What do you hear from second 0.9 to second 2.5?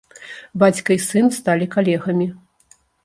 і сын сталі калегамі.